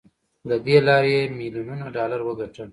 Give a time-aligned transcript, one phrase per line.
[0.49, 2.69] له دې لارې يې ميليونونه ډالر وګټل.